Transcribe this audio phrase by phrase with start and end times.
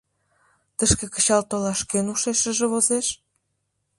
[0.77, 3.07] Тышке кычал толаш кӧн ушешыже возеш?